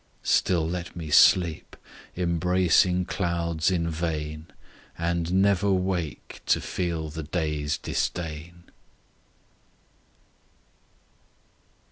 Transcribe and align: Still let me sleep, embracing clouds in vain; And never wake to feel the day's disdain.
Still 0.23 0.67
let 0.67 0.95
me 0.95 1.11
sleep, 1.11 1.75
embracing 2.17 3.05
clouds 3.05 3.69
in 3.69 3.87
vain; 3.87 4.47
And 4.97 5.31
never 5.31 5.71
wake 5.71 6.41
to 6.47 6.59
feel 6.59 7.11
the 7.11 7.21
day's 7.21 7.77
disdain. 7.77 8.63